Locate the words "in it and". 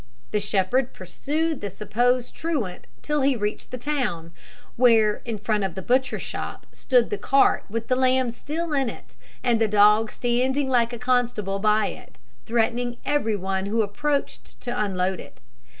8.73-9.61